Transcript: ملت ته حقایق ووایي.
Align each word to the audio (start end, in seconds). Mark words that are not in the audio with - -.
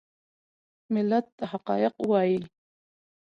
ملت 0.93 1.25
ته 1.37 1.43
حقایق 1.51 1.93
ووایي. 1.99 2.39